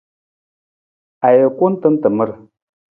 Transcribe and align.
Ajukun 1.27 1.73
tan 1.81 1.95
tamar. 2.01 2.29